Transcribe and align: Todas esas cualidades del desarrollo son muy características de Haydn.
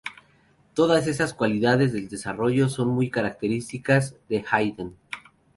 Todas 0.73 1.05
esas 1.05 1.35
cualidades 1.35 1.93
del 1.93 2.09
desarrollo 2.09 2.69
son 2.69 2.87
muy 2.87 3.11
características 3.11 4.15
de 4.29 4.43
Haydn. 4.49 4.95